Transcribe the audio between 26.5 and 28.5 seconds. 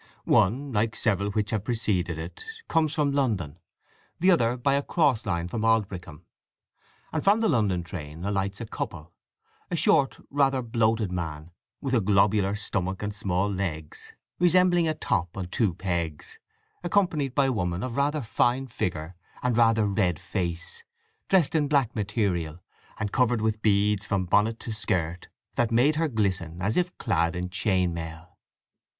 as if clad in chain mail.